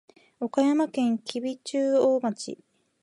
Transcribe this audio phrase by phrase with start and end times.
[0.39, 2.57] 岡山県吉備中央町